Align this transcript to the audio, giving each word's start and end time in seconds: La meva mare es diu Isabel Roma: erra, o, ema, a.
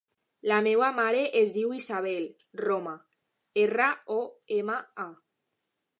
La 0.51 0.55
meva 0.67 0.87
mare 0.99 1.19
es 1.41 1.51
diu 1.57 1.75
Isabel 1.81 2.25
Roma: 2.63 2.95
erra, 3.67 3.91
o, 4.19 4.19
ema, 4.61 4.83
a. 5.05 5.11